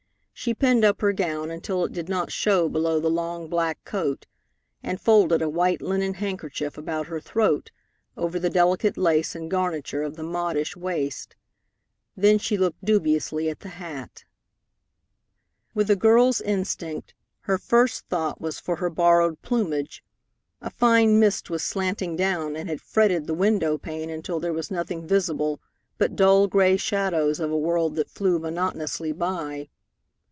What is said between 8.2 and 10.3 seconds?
the delicate lace and garniture of the